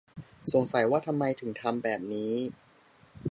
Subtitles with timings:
[0.53, 2.33] สงสัยว่าทำไมถึงทำแบบนี้